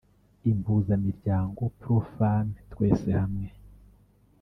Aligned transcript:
Impuzamiryango 0.51 1.61
Pro-Femmes 1.79 2.57
Twese 2.71 3.09
Hamwe 3.19 3.47